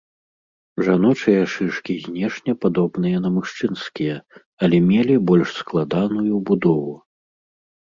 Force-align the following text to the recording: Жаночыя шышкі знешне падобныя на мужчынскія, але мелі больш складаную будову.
Жаночыя 0.85 1.43
шышкі 1.55 1.95
знешне 2.05 2.51
падобныя 2.65 3.17
на 3.27 3.31
мужчынскія, 3.35 4.17
але 4.65 4.77
мелі 4.89 5.15
больш 5.29 5.49
складаную 5.61 6.35
будову. 6.51 6.93